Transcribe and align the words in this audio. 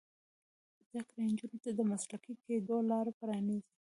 زده 0.87 1.01
کړه 1.07 1.21
نجونو 1.29 1.57
ته 1.63 1.69
د 1.73 1.79
مسلکي 1.91 2.33
کیدو 2.43 2.77
لار 2.89 3.07
پرانیزي. 3.19 3.69